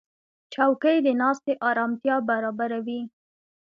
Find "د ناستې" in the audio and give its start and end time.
1.05-1.53